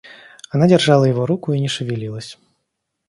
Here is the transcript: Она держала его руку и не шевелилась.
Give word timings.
Она 0.49 0.67
держала 0.67 1.05
его 1.05 1.27
руку 1.27 1.53
и 1.53 1.59
не 1.59 1.67
шевелилась. 1.67 2.39